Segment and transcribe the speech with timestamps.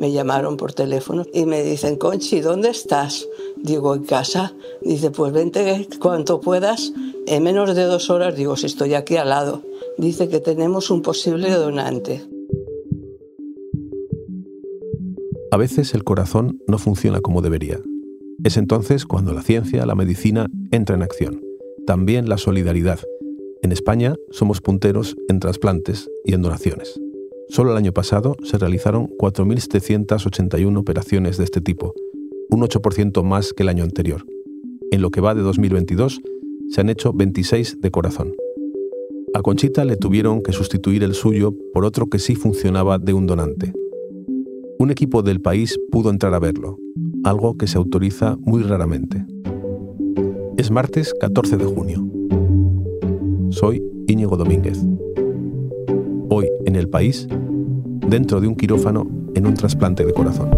[0.00, 3.28] Me llamaron por teléfono y me dicen, Conchi, ¿dónde estás?
[3.62, 4.54] Digo, en casa.
[4.80, 6.94] Dice, pues vente cuanto puedas.
[7.26, 9.62] En menos de dos horas, digo, si estoy aquí al lado.
[9.98, 12.26] Dice que tenemos un posible donante.
[15.52, 17.78] A veces el corazón no funciona como debería.
[18.42, 21.42] Es entonces cuando la ciencia, la medicina, entra en acción.
[21.86, 23.00] También la solidaridad.
[23.60, 26.98] En España somos punteros en trasplantes y en donaciones.
[27.50, 31.94] Solo el año pasado se realizaron 4.781 operaciones de este tipo,
[32.48, 34.24] un 8% más que el año anterior.
[34.92, 36.20] En lo que va de 2022,
[36.68, 38.34] se han hecho 26 de corazón.
[39.34, 43.26] A Conchita le tuvieron que sustituir el suyo por otro que sí funcionaba de un
[43.26, 43.72] donante.
[44.78, 46.78] Un equipo del país pudo entrar a verlo,
[47.24, 49.26] algo que se autoriza muy raramente.
[50.56, 52.06] Es martes 14 de junio.
[53.50, 54.80] Soy Íñigo Domínguez.
[56.32, 57.26] Hoy en el país,
[58.06, 60.48] dentro de un quirófano en un trasplante de corazón.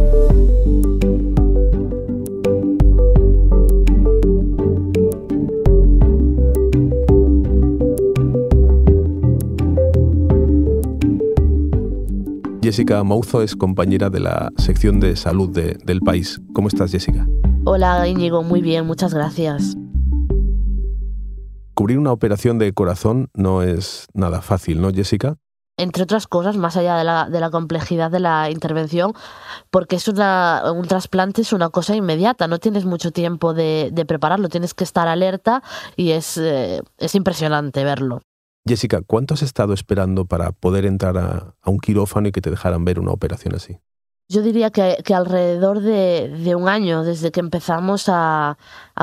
[12.62, 16.38] Jessica Mouzo es compañera de la sección de salud del país.
[16.52, 17.26] ¿Cómo estás, Jessica?
[17.64, 19.74] Hola, Íñigo, muy bien, muchas gracias.
[21.72, 25.38] Cubrir una operación de corazón no es nada fácil, ¿no, Jessica?
[25.82, 29.12] Entre otras cosas, más allá de la, de la complejidad de la intervención,
[29.70, 34.48] porque es una, un trasplante es una cosa inmediata, no tienes mucho tiempo de, prepararlo,
[34.48, 35.62] tienes que estar alerta
[35.96, 38.20] y es, eh, es impresionante verlo.
[38.66, 42.84] Jessica, ¿cuánto has estado esperando para poder entrar a, un quirófano y que te dejaran
[42.84, 43.78] ver una operación así?
[44.28, 48.56] Yo diría que, alrededor de, un año, desde que empezamos a,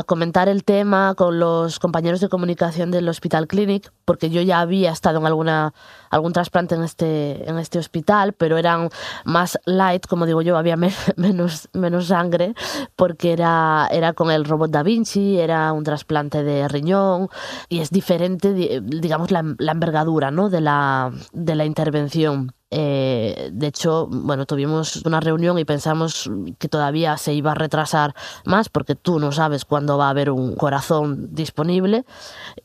[0.08, 4.92] comentar el tema con los compañeros de comunicación del Hospital Clinic, porque yo ya había
[4.92, 5.74] estado en alguna,
[6.10, 8.90] algún trasplante en este, este hospital, pero eran
[9.24, 10.78] más light, como digo yo, había
[11.16, 12.56] menos, menos sangre,
[12.96, 17.30] porque era, era con el robot Da Vinci, era un trasplante de riñón,
[17.68, 20.50] y es diferente, digamos, la, la envergadura ¿no?
[20.50, 22.54] de, la, de la intervención.
[22.72, 28.14] Eh, de hecho, bueno, tuvimos una reunión y pensamos que todavía se iba a retrasar
[28.46, 32.06] más porque tú no sabes cuándo va a haber un corazón disponible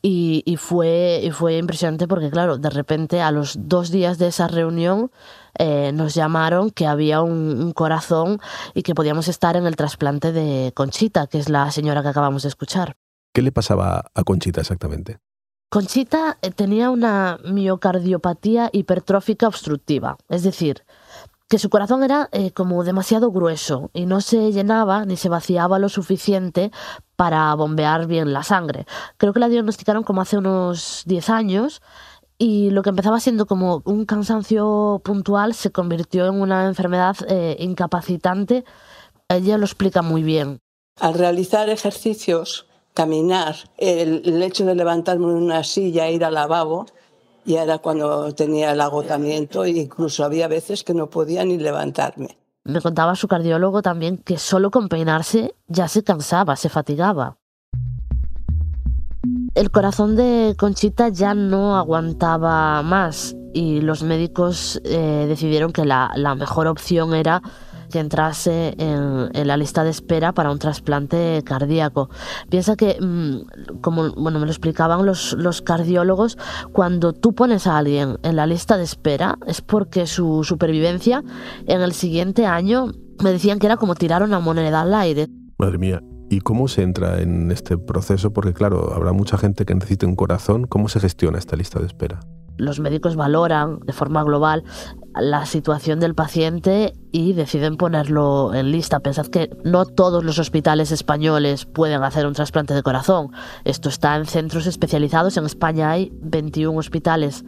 [0.01, 5.11] y, fue, fue impresionante porque, claro, de repente a los dos días de esa reunión
[5.57, 8.39] eh, nos llamaron que había un, un, corazón
[8.73, 12.43] y que podíamos estar en el trasplante de Conchita, que es la señora que acabamos
[12.43, 12.95] de escuchar.
[13.33, 15.19] ¿Qué le pasaba a Conchita exactamente?
[15.69, 20.83] Conchita eh, tenía una miocardiopatía hipertrófica obstructiva, es decir,
[21.47, 25.77] que su corazón era eh, como demasiado grueso y no se llenaba ni se vaciaba
[25.77, 26.71] lo suficiente
[27.15, 28.85] para bombear bien la sangre.
[29.17, 31.81] Creo que la diagnosticaron como hace unos 10 años
[32.37, 37.55] y lo que empezaba siendo como un cansancio puntual se convirtió en una enfermedad eh,
[37.59, 38.65] incapacitante.
[39.29, 40.59] Ella lo explica muy bien.
[40.99, 46.87] Al realizar ejercicios caminar, el, hecho de levantarme en una silla, ir al lavabo,
[47.45, 52.37] y era cuando tenía el agotamiento e incluso había veces que no podía ni levantarme.
[52.63, 57.37] Me contaba su cardiólogo también que solo con peinarse ya se cansaba, se fatigaba.
[59.53, 66.35] El corazón de Conchita ya no aguantaba más y los médicos eh, decidieron que la
[66.35, 67.41] mejor opción era
[67.95, 72.09] que entrase en, la lista de espera para un trasplante cardíaco.
[72.49, 76.37] Piensa que, mm, como bueno, me lo explicaban los, los cardiólogos,
[76.73, 81.23] cuando tú pones a alguien en la lista de espera es porque su supervivencia
[81.67, 82.91] en el siguiente año
[83.23, 85.29] me decían que era como tirar una moneda al aire.
[85.57, 88.33] Madre mía, ¿Y cómo se entra en este proceso?
[88.33, 90.65] Porque claro, habrá mucha gente que necesite un corazón.
[90.65, 92.19] ¿Cómo se gestiona esta lista de espera?
[92.57, 94.63] los médicos valoran de forma global
[95.19, 98.99] la situación del paciente y deciden ponerlo en lista.
[98.99, 103.31] Pensad que no todos los hospitales españoles pueden hacer un trasplante de corazón.
[103.63, 105.37] Esto está en centros especializados.
[105.37, 107.45] En España hay 21 hospitales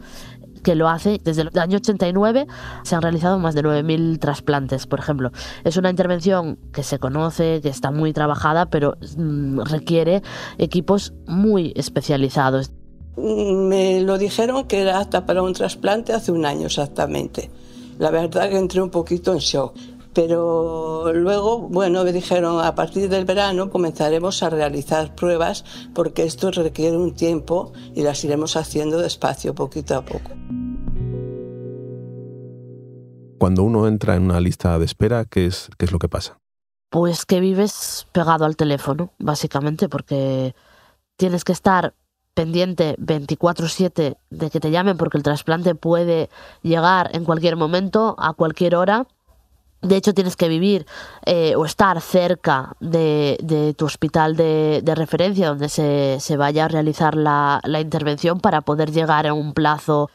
[0.64, 1.20] que lo hacen.
[1.24, 2.48] Desde el año 89
[2.84, 5.32] se han realizado más de 9.000 trasplantes, por ejemplo.
[5.64, 10.22] Es una intervención que se conoce, que está muy trabajada, pero mm, requiere
[10.58, 12.72] equipos muy especializados.
[13.18, 17.50] Me lo dijeron que era hasta para un trasplante hace un año exactamente.
[17.98, 19.76] La verdad que entré un poquito en shock.
[20.14, 25.64] Pero luego, bueno, me dijeron, a partir del verano comenzaremos a realizar pruebas
[25.94, 30.32] porque esto requiere un tiempo y las iremos haciendo despacio, poquito a poco.
[33.38, 36.40] Cuando uno entra en una lista de espera, ¿qué es, qué es lo que pasa?
[36.90, 40.56] Pues que vives pegado al teléfono, básicamente, porque
[41.18, 41.94] tienes que estar
[42.38, 46.30] pendiente 24/7 de que te llamen porque el trasplante puede
[46.62, 49.08] llegar en cualquier momento, a cualquier hora.
[49.82, 50.86] De hecho, tienes que vivir
[51.26, 57.60] eh, o estar cerca de, tu hospital de, referencia donde se, vaya a realizar la,
[57.80, 60.12] intervención para poder llegar en un plazo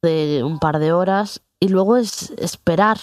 [0.00, 2.98] de un par de horas y luego es esperar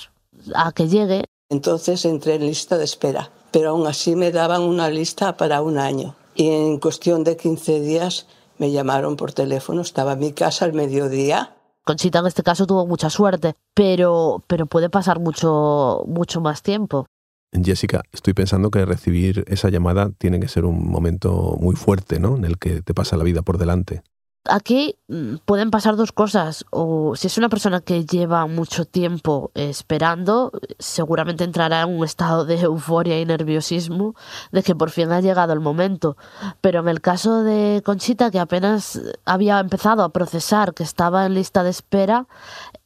[0.55, 1.25] a que llegue.
[1.49, 5.77] Entonces entré en lista de espera, pero aún así me daban una lista para un
[5.77, 8.27] año y en cuestión de 15 días
[8.61, 12.85] me llamaron por teléfono, estaba en mi casa al mediodía Conchita en este caso tuvo
[12.85, 17.07] mucha suerte, pero, pero puede pasar mucho, mucho más tiempo.
[17.51, 22.37] Jessica, estoy pensando que recibir esa llamada tiene que ser un momento muy fuerte, ¿no?
[22.37, 24.03] En el que te pasa la vida por delante.
[24.45, 26.65] Aquí mm, pueden pasar dos cosas.
[26.71, 32.45] O si es una persona que lleva mucho tiempo esperando, seguramente entrará en un estado
[32.45, 34.15] de euforia y nerviosismo
[34.51, 36.17] de que por fin ha llegado el momento.
[36.59, 41.35] Pero en el caso de Conchita, que apenas había empezado a procesar que estaba en
[41.35, 42.27] lista de espera,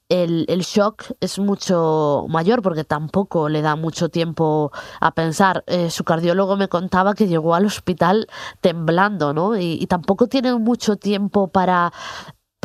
[0.09, 5.63] el, el, shock es mucho mayor porque tampoco le da mucho tiempo a pensar.
[5.67, 8.27] Eh, su cardiólogo me contaba que llegó al hospital
[8.61, 9.57] temblando, ¿no?
[9.57, 11.91] Y, y tampoco tiene mucho tiempo para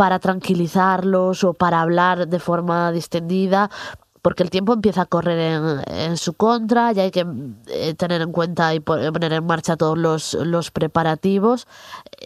[0.00, 3.70] para tranquilizarlos o para hablar de forma distendida,
[4.22, 7.26] porque el tiempo empieza a correr en, su contra, y hay que
[7.68, 11.66] eh, tener en cuenta y poner en marcha todos los, los preparativos.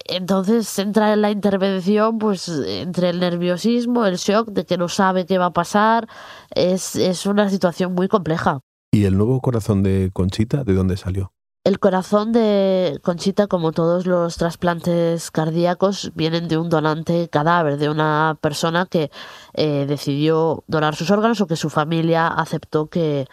[0.07, 5.27] Entonces entra en la intervención pues entre el nerviosismo, el shock de que no sabe
[5.27, 6.09] qué va a pasar,
[6.55, 8.61] es, es una situación muy compleja.
[8.93, 11.33] ¿Y el nuevo corazón de Conchita de dónde salió?
[11.65, 17.89] El corazón de Conchita, como todos los trasplantes cardíacos, vienen de un donante cadáver, de
[17.89, 19.11] una persona que
[19.55, 23.27] eh, decidió donar sus órganos o que su familia aceptó que,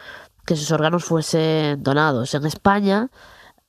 [0.48, 2.34] sus órganos fuesen donados.
[2.34, 3.10] En España,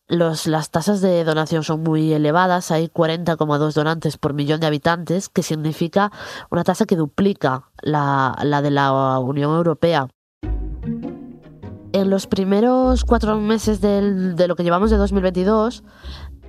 [0.06, 5.42] las tasas de donación son muy elevadas, hay 40,2 donantes por millón de habitantes, que
[5.42, 6.12] significa
[6.50, 10.08] una tasa que duplica la de la Unión Europea
[11.92, 15.84] en los primeros cuatro meses de lo que llevamos de 2022,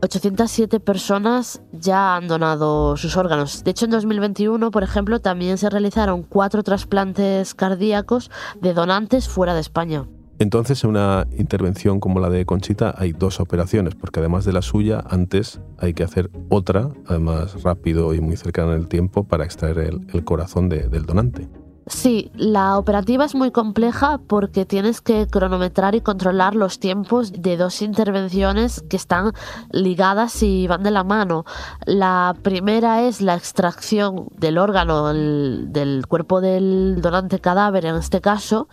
[0.03, 3.63] 807 personas ya han donado sus órganos.
[3.63, 8.29] De hecho, en 2021, por ejemplo, también se realizaron cuatro trasplantes cardíacos
[8.59, 10.05] de donantes fuera de España.
[10.39, 14.61] Entonces, en una intervención como la de Conchita hay dos operaciones, porque además de la
[14.61, 19.45] suya, antes hay que hacer otra, además rápido y muy cercana en el tiempo, para
[19.45, 21.47] extraer el, corazón del donante.
[21.85, 27.57] Sí, la operativa es muy compleja porque tienes que cronometrar y controlar los tiempos de
[27.57, 29.33] dos intervenciones que están
[29.71, 31.43] ligadas y van de la mano.
[31.85, 38.69] La primera es la extracción del órgano del cuerpo del donante cadáver, en este caso,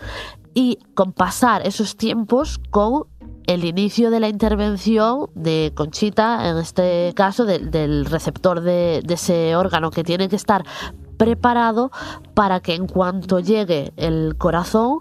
[0.54, 3.06] y compasar esos tiempos con
[3.46, 9.90] el inicio de la intervención de Conchita, en este caso del, receptor de, ese órgano
[9.90, 10.64] que tiene que estar
[11.20, 11.90] preparado
[12.32, 15.00] para que en cuanto llegue el corazón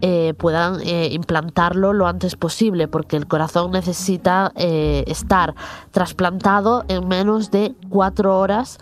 [0.00, 5.56] eh, puedan eh, implantarlo lo antes posible, porque el corazón necesita eh, estar
[5.90, 8.78] trasplantado en menos de cuatro horas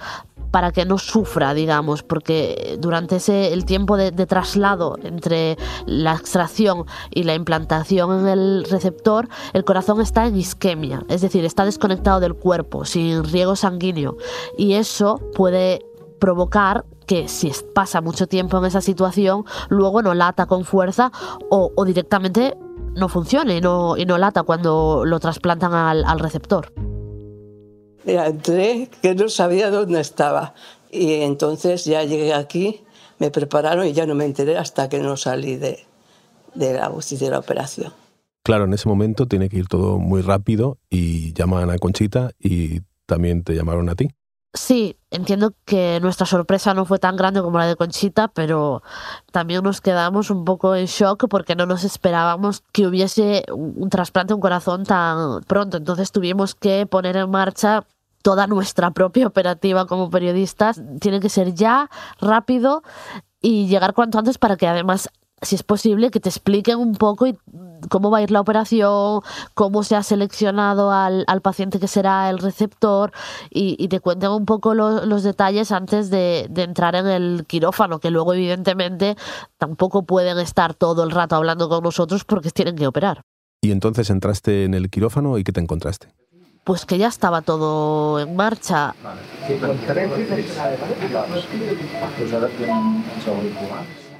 [0.51, 5.57] para que no sufra, digamos, porque durante ese el tiempo de, de, traslado entre
[5.87, 11.47] la extracción y la implantación en el receptor, el corazón está en isquemia, es decir,
[11.47, 14.19] está desconectado del cuerpo, sin riego sanguíneo,
[14.59, 15.81] y eso puede
[16.27, 21.13] provocar que si pasa mucho tiempo en esa situación, luego no lata con fuerza
[21.51, 22.57] o, directamente
[22.97, 26.73] no funcione y no, y no lata cuando lo trasplantan al, receptor.
[28.05, 30.55] Mira, entré que no sabía dónde estaba
[30.91, 32.81] y entonces ya llegué aquí,
[33.21, 35.87] me prepararon y ya no me enteré hasta que no salí de,
[36.57, 37.93] de la UCI de la operación.
[38.43, 42.81] Claro, en ese momento tiene que ir todo muy rápido y llaman a Conchita y
[43.07, 44.09] también te llamaron a ti.
[44.57, 48.83] Sí, entiendo que nuestra sorpresa no fue tan grande como la de Conchita, pero
[49.31, 54.31] también nos quedamos un poco en shock porque no nos esperábamos que hubiese un trasplante
[54.31, 55.77] de un corazón tan pronto.
[55.77, 57.85] Entonces tuvimos que poner en marcha
[58.23, 60.81] toda nuestra propia operativa como periodistas.
[61.01, 62.83] Tiene que ser ya, rápido
[63.43, 65.11] y llegar cuanto antes para que además
[65.43, 67.27] si es posible, que te expliquen un poco
[67.91, 69.21] cómo va a ir la operación,
[69.55, 73.13] cómo se ha seleccionado al, paciente que será el receptor
[73.51, 78.35] y, te cuenten un poco los detalles antes de, entrar en el quirófano, que luego
[78.35, 79.17] evidentemente
[79.59, 83.23] tampoco pueden estar todo el rato hablando con nosotros porque tienen que operar.
[83.61, 86.09] Y entonces entraste en el quirófano y ¿qué te encontraste?
[86.65, 88.95] Pues que ya estaba todo en marcha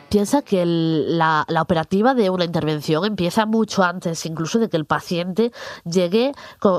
[0.09, 5.53] piensa que la, operativa de una intervención empieza mucho antes, incluso de que el paciente
[5.85, 6.33] llegue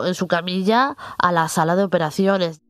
[0.05, 2.61] en su camilla a la sala de operaciones.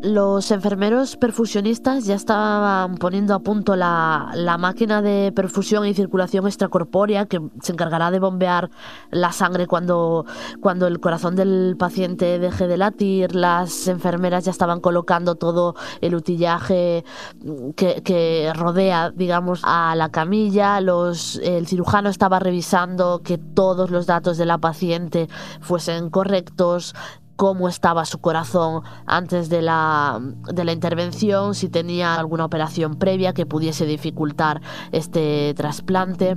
[0.00, 6.46] Los enfermeros perfusionistas ya estaban poniendo a punto la, la, máquina de perfusión y circulación
[6.46, 8.70] extracorpórea que se encargará de bombear
[9.10, 10.24] la sangre cuando,
[10.60, 13.34] cuando el corazón del paciente deje de latir.
[13.34, 17.04] Las enfermeras ya estaban colocando todo el utillaje
[17.74, 20.80] que, que rodea, digamos, a la camilla.
[20.80, 25.28] Los, el cirujano estaba revisando que todos los datos de la paciente
[25.60, 26.94] fuesen correctos
[27.38, 30.20] cómo estaba su corazón antes de la,
[30.52, 36.36] de la intervención, si tenía alguna operación previa que pudiese dificultar este trasplante.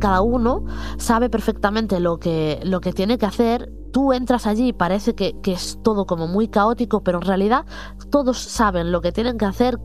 [0.00, 0.64] Cada uno
[0.98, 5.40] sabe perfectamente lo que, lo que tiene que hacer tú entras allí y parece que,
[5.40, 7.64] que, es todo como muy caótico, pero en realidad
[8.10, 9.78] todos saben lo que tienen que hacer,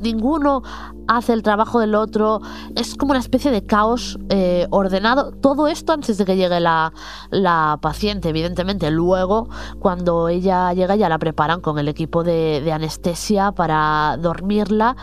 [0.00, 0.62] ninguno
[1.06, 2.40] hace el trabajo del otro,
[2.76, 5.32] es como una especie de caos eh, ordenado.
[5.32, 6.92] Todo esto antes de que llegue la,
[7.30, 8.90] la, paciente, evidentemente.
[8.90, 14.96] Luego, cuando ella llega, ya la preparan con el equipo de, de anestesia para dormirla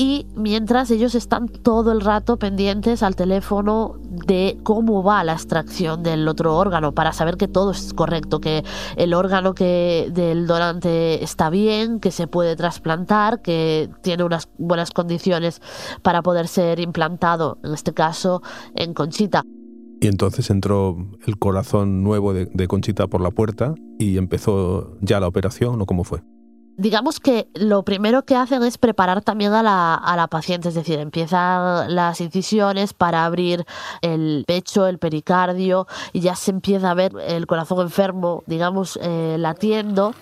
[0.00, 6.02] y mientras ellos están todo el rato pendientes al teléfono de cómo va la extracción
[6.02, 8.64] del otro órgano para saber que todo es correcto, que
[8.96, 14.90] el órgano que del donante está bien, que se puede trasplantar, que tiene unas buenas
[14.90, 15.60] condiciones
[16.00, 18.40] para poder ser implantado, en este caso
[18.74, 19.42] en Conchita.
[20.00, 25.28] Y entonces entró el corazón nuevo de, Conchita por la puerta y empezó ya la
[25.28, 26.22] operación, ¿o cómo fue?
[26.80, 30.74] Digamos que lo primero que hacen es preparar también a la, a la, paciente, es
[30.74, 33.66] decir, empiezan las incisiones para abrir
[34.00, 39.36] el pecho, el pericardio, y ya se empieza a ver el corazón enfermo, digamos, eh,
[39.38, 40.14] latiendo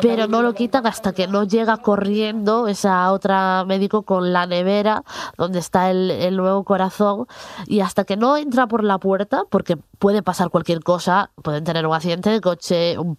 [0.00, 5.04] pero no lo quitan hasta que no llega corriendo esa otra médico con la nevera
[5.36, 7.26] donde está el, el, nuevo corazón
[7.66, 11.86] y hasta que no entra por la puerta, porque puede pasar cualquier cosa, pueden tener
[11.86, 13.18] un accidente de coche, en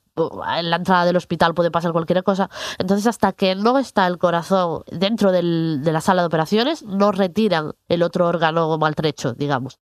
[0.70, 4.84] la entrada del hospital puede pasar cualquier cosa, entonces hasta que no está el corazón
[4.92, 9.80] dentro del, de la sala de operaciones, no retiran el otro órgano maltrecho, digamos.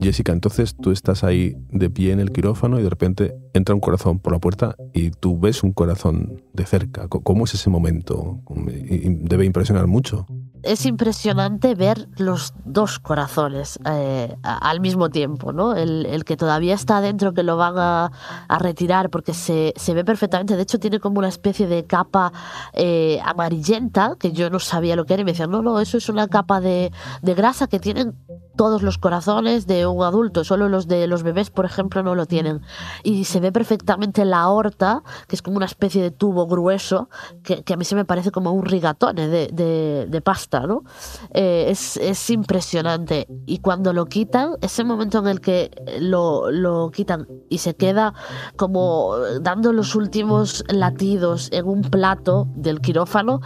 [0.00, 3.80] Jessica, entonces tú estás ahí de pie en el quirófano y de repente entra un
[3.80, 7.08] corazón por la puerta y tú ves un corazón de cerca.
[7.08, 8.40] ¿Cómo es ese momento?
[8.48, 10.26] Debe impresionar mucho.
[10.64, 15.74] Es impresionante ver los dos corazones eh, al mismo tiempo, ¿no?
[15.76, 18.10] El, que todavía está adentro, que lo van a,
[18.48, 20.56] a retirar porque se, se, ve perfectamente.
[20.56, 22.32] De hecho, tiene como una especie de capa
[22.72, 25.96] eh, amarillenta que yo no sabía lo que era y me decían, no, no, eso
[25.96, 26.90] es una capa de,
[27.22, 28.14] de grasa que tienen
[28.58, 32.26] todos los corazones de un adulto, solo los de los bebés, por ejemplo, no lo
[32.26, 32.60] tienen.
[33.04, 37.08] Y se ve perfectamente la aorta, que es como una especie de tubo grueso,
[37.44, 40.82] que, que a mí se me parece como un rigatone de, de, de pasta, ¿no?
[41.30, 43.28] Eh, es, es, impresionante.
[43.46, 48.12] Y cuando lo quitan, ese momento en el que lo, lo quitan y se queda
[48.56, 53.40] como dando los últimos latidos en un plato del quirófano,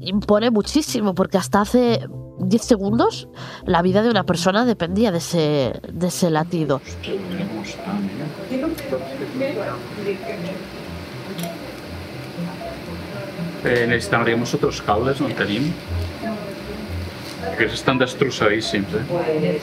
[0.00, 2.08] impone muchísimo, porque hasta hace
[2.38, 3.28] 10 segundos
[3.64, 6.80] la vida de una persona dependía de ese, de ese latido.
[13.64, 15.72] Eh, necesitaríamos otros cables, ¿no tenim?
[17.58, 18.92] Que están destrozadísimos.
[18.92, 19.60] ¿eh?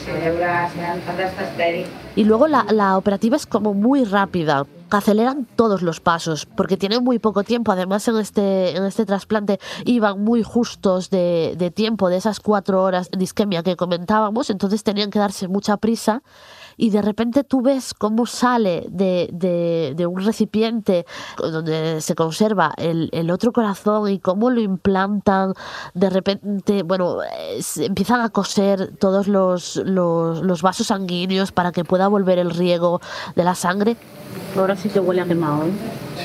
[2.15, 4.65] Y luego la, la operativa es como muy rápida
[4.97, 7.71] aceleran todos los pasos porque tienen muy poco tiempo.
[7.71, 12.83] Además, en este, en este trasplante iban muy justos de, de tiempo, de esas cuatro
[12.83, 16.23] horas de isquemia que comentábamos, entonces tenían que darse mucha prisa
[16.77, 21.05] y de repente tú ves cómo sale de, de, de un recipiente
[21.38, 25.53] donde se conserva el, el, otro corazón y cómo lo implantan,
[25.93, 27.17] de repente, bueno,
[27.77, 33.01] empiezan a coser todos los, los, los vasos sanguíneos para que pueda volver el riego
[33.35, 33.97] de la sangre.
[34.55, 35.72] Ahora sí que huele a quemado, ¿eh?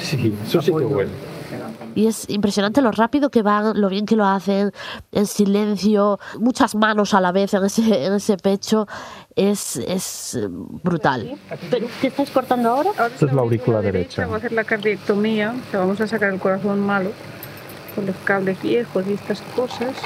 [0.02, 1.11] Sí, eso sí que huele.
[1.94, 4.70] Y es impresionante lo rápido que van, lo bien que lo hacen,
[5.11, 8.87] en silencio, muchas manos a la vez en ese, en ese pecho.
[9.35, 11.37] Es, es brutal.
[11.70, 12.90] ¿Pero qué estás cortando ahora?
[12.90, 14.23] ahora Esta es la aurícula derecha.
[14.23, 17.11] Vamos a hacer la cardiectomía, sea, vamos a sacar el corazón malo
[17.94, 19.97] con los cables viejos y estas cosas.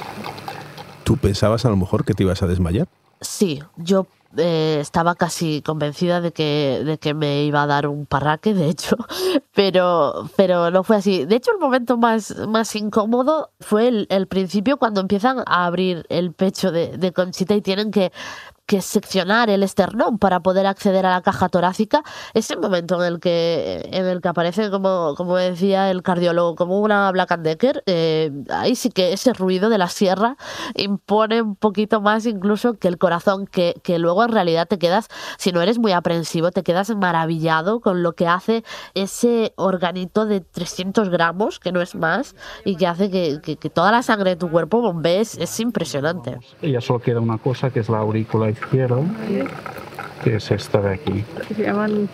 [1.05, 2.89] ¿Tú pensabas a lo mejor que te ibas a desmayar?
[3.21, 8.55] Sí, yo estaba casi convencida de que, de que me iba a dar un parraque,
[8.55, 8.97] de hecho,
[9.55, 11.25] pero, pero no fue así.
[11.25, 16.07] De hecho, el momento más, más incómodo fue el, el principio cuando empiezan a abrir
[16.09, 18.13] el pecho de, de Conchita y tienen que
[18.73, 22.03] que seccionar el esternón para poder acceder a la caja torácica,
[22.33, 26.81] ese momento en el que, en el que aparece, como, como decía el cardiólogo, como
[26.81, 30.39] una Black and Decker, eh, ahí sí que ese ruido de la sierra
[30.75, 35.09] impone un poquito más incluso que el corazón, que, que luego en realidad te quedas,
[35.37, 38.65] si no eres muy aprensivo, te quedas maravillado con lo que hace
[38.95, 43.69] ese organito de 300 gramos, que no es más, y que hace que, que, que
[43.69, 46.39] toda la sangre de tu cuerpo bombee, es, es impresionante.
[46.63, 49.01] Y ya solo queda una cosa que es la aurícula izquierda,
[50.25, 51.25] que es esta de aquí.
[51.49, 52.09] Que se llaman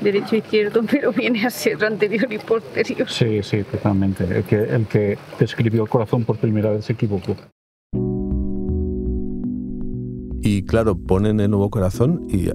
[0.00, 3.08] derecho e izquierdo, pero viene a ser anterior y posterior.
[3.08, 4.24] Sí, sí, totalmente.
[4.24, 7.36] El que, el que describió el corazón por primera vez se equivocó.
[10.42, 12.50] Y claro, ponen el nuevo corazón y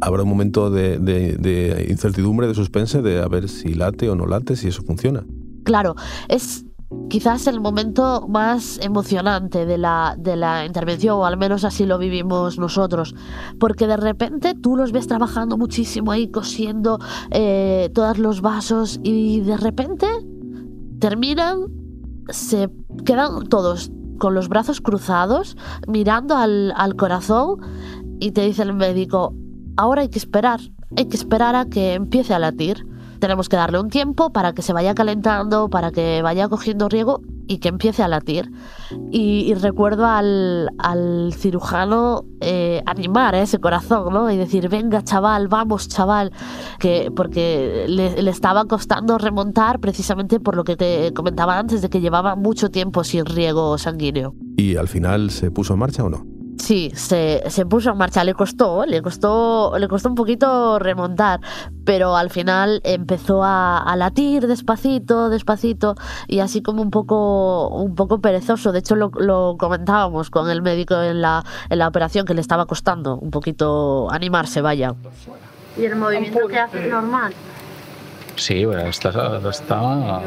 [0.00, 4.14] habrá un momento de, de- de incertidumbre, de suspense, de a ver si late o
[4.16, 5.24] no late, si eso funciona.
[5.64, 5.94] Claro,
[6.28, 6.64] es
[7.08, 11.98] quizás el momento más emocionante de la, de la intervención, o al menos así lo
[11.98, 13.14] vivimos nosotros,
[13.58, 16.98] porque de repente tú los ves trabajando muchísimo ahí, cosiendo
[17.30, 20.06] eh, todos los vasos y de repente
[20.98, 21.66] terminan,
[22.28, 22.70] se
[23.04, 27.58] quedan todos con los brazos cruzados, mirando al, al corazón
[28.20, 29.34] y te dice el médico,
[29.76, 30.60] ahora hay que esperar,
[30.96, 32.86] hay que esperar a que empiece a latir.
[33.24, 37.22] Tenemos que darle un tiempo para que se vaya calentando, para que vaya cogiendo riego
[37.46, 38.50] y que empiece a latir.
[39.10, 44.30] Y, y recuerdo al, al cirujano eh, animar a ese corazón, ¿no?
[44.30, 46.32] Y decir, venga chaval, vamos chaval,
[46.78, 51.88] que, porque le, le estaba costando remontar precisamente por lo que te comentaba antes, de
[51.88, 54.34] que llevaba mucho tiempo sin riego sanguíneo.
[54.58, 56.33] ¿Y al final se puso en marcha o no?
[56.56, 61.40] Sí, se, se puso en marcha, le costó, le costó, le costó un poquito remontar,
[61.84, 65.94] pero al final empezó a, a latir despacito, despacito,
[66.26, 68.72] y así como un poco, un poco perezoso.
[68.72, 72.40] De hecho, lo, lo comentábamos con el médico en la, en la operación que le
[72.40, 74.94] estaba costando un poquito animarse, vaya.
[75.76, 77.34] ¿Y el movimiento que hace es normal?
[78.36, 79.10] Sí, bueno, está,
[79.50, 80.20] está...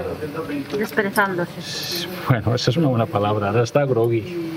[0.78, 2.08] Desperezándose.
[2.30, 3.48] Bueno, esa es una buena palabra.
[3.50, 4.54] Ahora está groggy.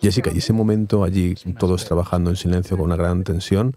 [0.00, 3.76] Jessica, y ese momento allí, todos trabajando en silencio con una gran tensión,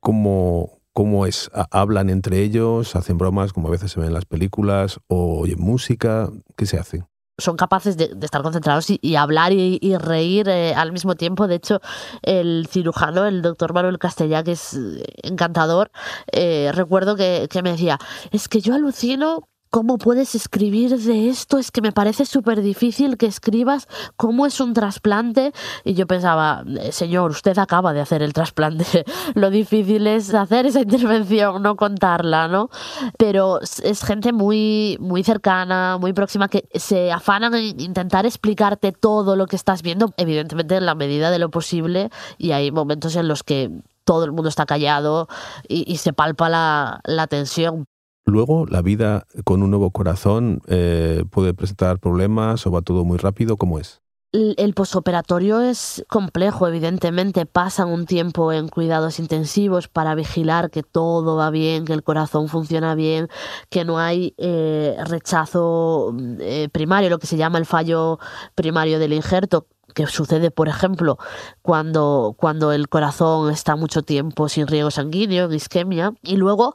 [0.00, 1.50] ¿cómo, cómo es?
[1.54, 2.96] ¿Ha- ¿Hablan entre ellos?
[2.96, 4.98] ¿Hacen bromas como a veces se ven en las películas?
[5.08, 6.30] ¿O oyen música?
[6.56, 7.04] ¿Qué se hace?
[7.40, 11.46] son capaces de, estar concentrados y, hablar y, y reír eh, al mismo tiempo.
[11.46, 11.80] De hecho,
[12.22, 15.92] el cirujano, el doctor Manuel Castellá, que es eh, encantador,
[16.32, 17.96] eh, recuerdo que, que me decía,
[18.32, 21.58] es que yo alucino ¿Cómo puedes escribir de esto?
[21.58, 25.52] Es que me parece súper difícil que escribas cómo es un trasplante.
[25.84, 28.86] Y yo pensaba, "Eh, señor, usted acaba de hacer el trasplante.
[29.34, 32.70] Lo difícil es hacer esa intervención, no contarla, ¿no?
[33.18, 39.36] Pero es- gente muy, muy cercana, muy próxima, que se afanan en intentar explicarte todo
[39.36, 42.08] lo que estás viendo, evidentemente en la medida de lo posible.
[42.38, 43.70] Y hay momentos en los que
[44.04, 45.28] todo el mundo está callado
[45.68, 47.84] y, se palpa la tensión.
[48.28, 53.16] Luego, la vida con un nuevo corazón eh, puede presentar problemas o va todo muy
[53.16, 53.56] rápido.
[53.56, 54.02] ¿Cómo es?
[54.32, 57.46] El posoperatorio es complejo, evidentemente.
[57.46, 62.48] Pasan un tiempo en cuidados intensivos para vigilar que todo va bien, que el corazón
[62.48, 63.28] funciona bien,
[63.70, 68.18] que no hay eh, rechazo eh, primario, lo que se llama el fallo
[68.54, 71.16] primario del injerto que sucede, por ejemplo,
[71.62, 76.74] cuando, cuando el corazón está mucho tiempo sin riego sanguíneo, en isquemia, y luego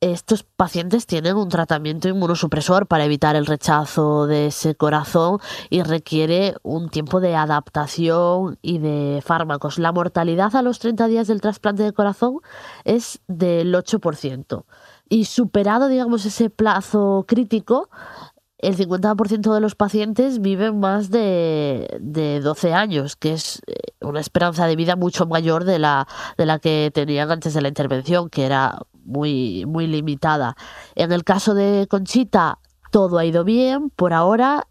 [0.00, 6.54] estos pacientes tienen un tratamiento inmunosupresor para evitar el rechazo de ese corazón y requiere
[6.62, 9.78] un tiempo de adaptación y de fármacos.
[9.78, 12.38] La mortalidad a los 30 días del trasplante de corazón
[12.84, 14.64] es del 8%.
[15.10, 17.90] Y superado, digamos, ese plazo crítico,
[18.60, 24.20] el 50% de los pacientes viven más de, de 12 años, que es eh, una
[24.20, 28.28] esperanza de vida mucho mayor de la, de la que tenían antes de la intervención,
[28.28, 30.56] que era muy, muy limitada.
[30.94, 32.58] En el caso de Conchita,
[32.90, 34.66] todo ha ido bien por ahora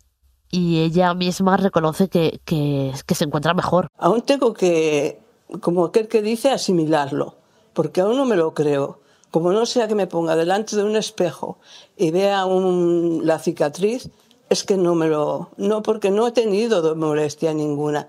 [0.51, 3.87] y ella misma reconoce que, que, que se encuentra mejor.
[3.97, 5.19] Aún tengo que,
[5.61, 7.37] como aquel que dice, asimilarlo,
[7.73, 8.98] porque aún no me lo creo.
[9.31, 11.59] Como no sea que me ponga delante de un espejo
[11.97, 14.09] y vea un- la cicatriz,
[14.49, 15.49] es que no me lo...
[15.57, 18.07] No, porque no he tenido molestia ninguna.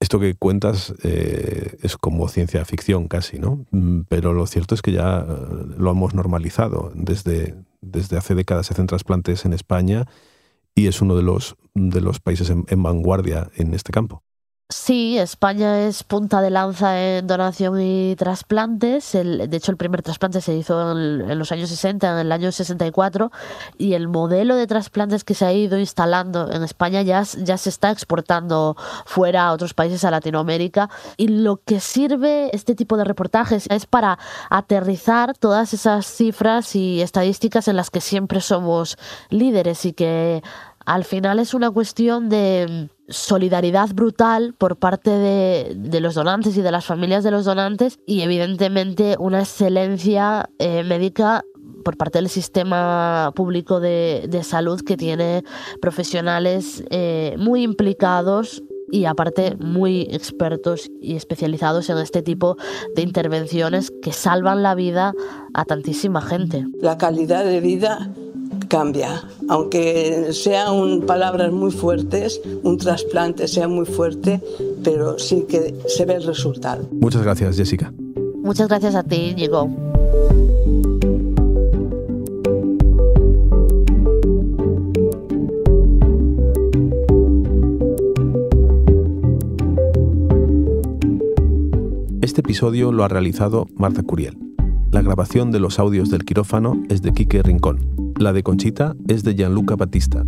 [0.00, 3.64] Esto que cuentas eh, es como ciencia ficción casi, ¿no?
[3.70, 5.34] Mm, Pero lo cierto es que ya eh,
[5.76, 6.90] lo hemos normalizado.
[6.94, 10.06] Desde, desde hace décadas se hacen trasplantes en España
[10.74, 14.22] y es uno de los, de los países en, en vanguardia en este campo.
[14.70, 19.12] Sí, España es punta de lanza en donación y trasplantes.
[19.12, 23.32] de hecho, el primer trasplante se hizo en, los años 60, en el año 64,
[23.78, 27.70] y el modelo de trasplantes que se ha ido instalando en España ya, ya se
[27.70, 28.76] está exportando
[29.06, 30.90] fuera a otros países, a Latinoamérica.
[31.16, 34.18] Y lo que sirve este tipo de reportajes es para
[34.50, 38.98] aterrizar todas esas cifras y estadísticas en las que siempre somos
[39.30, 40.42] líderes y que
[40.88, 46.72] al final es una cuestión de solidaridad brutal por parte de, los donantes y de
[46.72, 51.44] las familias de los donantes y evidentemente una excelencia eh, médica
[51.84, 55.44] por parte del sistema público de, salud que tiene
[55.82, 62.56] profesionales eh, muy implicados y aparte muy expertos y especializados en este tipo
[62.96, 65.12] de intervenciones que salvan la vida
[65.52, 66.64] a tantísima gente.
[66.80, 68.10] La calidad de vida
[68.68, 69.24] cambia.
[69.48, 74.40] Aunque sean palabras muy fuertes, un trasplante sea muy fuerte,
[74.84, 76.88] pero sí que se ve el resultado.
[76.92, 77.92] Muchas gracias, Jessica.
[78.42, 79.68] Muchas gracias a ti, Diego.
[92.22, 94.38] Este episodio lo ha realizado Marta Curiel.
[94.92, 98.07] La grabación de los audios del quirófano es de Quique Rincón.
[98.18, 100.24] La de Conchita es de Gianluca Batista.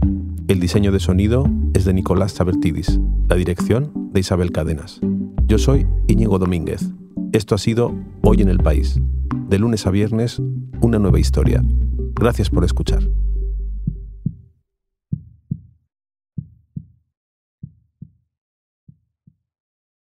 [0.46, 3.00] El diseño de sonido es de Nicolás Sabertidis.
[3.29, 5.00] La dirección de Isabel Cadenas.
[5.48, 6.88] Yo soy Íñigo Domínguez.
[7.33, 9.00] Esto ha sido Hoy en el País.
[9.48, 10.40] De lunes a viernes,
[10.81, 11.64] una nueva historia.
[12.14, 13.03] Gracias por escuchar.